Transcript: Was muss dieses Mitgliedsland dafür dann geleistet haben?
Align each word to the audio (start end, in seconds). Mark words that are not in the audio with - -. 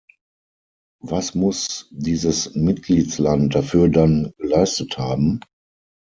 Was 1.03 1.35
muss 1.35 1.87
dieses 1.91 2.55
Mitgliedsland 2.55 3.53
dafür 3.53 3.87
dann 3.87 4.33
geleistet 4.39 4.97
haben? 4.97 5.41